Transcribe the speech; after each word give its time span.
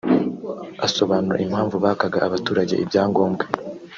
Asobanura 0.87 1.37
impamvu 1.45 1.75
bakaga 1.85 2.17
abaturage 2.27 2.73
ibyangombwa 2.83 3.43